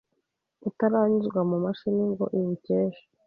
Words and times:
utaranyuzwa 0.69 1.39
mu 1.49 1.57
mashini 1.65 2.03
ngo 2.11 2.25
iwucyeshe 2.37 3.03